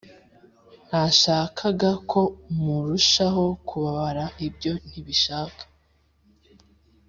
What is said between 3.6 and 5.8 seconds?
kubabara ibyo ntibishaka